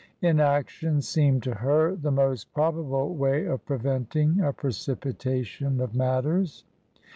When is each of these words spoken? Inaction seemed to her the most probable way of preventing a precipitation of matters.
Inaction 0.23 0.99
seemed 0.99 1.43
to 1.43 1.53
her 1.53 1.95
the 1.95 2.09
most 2.09 2.51
probable 2.55 3.13
way 3.13 3.45
of 3.45 3.63
preventing 3.67 4.39
a 4.41 4.51
precipitation 4.51 5.79
of 5.79 5.93
matters. 5.93 6.63